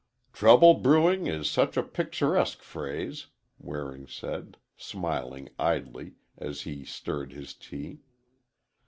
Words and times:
"Trouble 0.33 0.73
brewing 0.73 1.27
is 1.27 1.47
such 1.47 1.77
a 1.77 1.83
picturesque 1.83 2.63
phrase," 2.63 3.27
Waring 3.59 4.07
said, 4.07 4.57
smiling 4.75 5.49
idly, 5.59 6.13
as 6.39 6.61
he 6.61 6.83
stirred 6.83 7.33
his 7.33 7.53
tea. 7.53 7.99